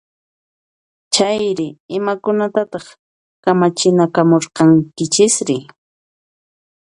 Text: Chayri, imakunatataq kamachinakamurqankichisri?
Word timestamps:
Chayri, 1.13 1.67
imakunatataq 1.97 2.87
kamachinakamurqankichisri? 3.43 5.57